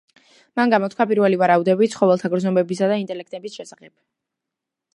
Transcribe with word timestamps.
მან 0.59 0.71
გამოთქვა 0.73 1.05
პირველი 1.11 1.37
ვარაუდები 1.41 1.89
ცხოველთა 1.95 2.31
გრძნობებისა 2.35 2.89
და 2.93 2.99
ინტელექტის 3.05 3.61
შესახებ. 3.61 3.93